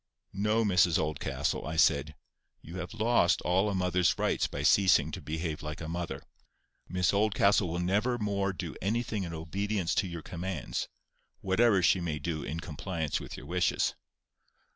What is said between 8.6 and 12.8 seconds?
anything in obedience to your commands, whatever she may do in